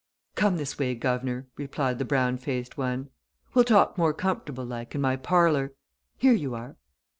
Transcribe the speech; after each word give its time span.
"Come 0.33 0.57
this 0.57 0.79
way, 0.79 0.95
guv'nor," 0.95 1.45
replied 1.57 1.99
the 1.99 2.05
brown 2.05 2.37
faced 2.39 2.75
one. 2.75 3.11
"Well 3.53 3.63
talk 3.63 3.99
more 3.99 4.15
comfortable, 4.15 4.65
like, 4.65 4.95
in 4.95 5.01
my 5.01 5.15
parlour. 5.15 5.75
Here 6.17 6.33
you 6.33 6.55
are!" 6.55 6.75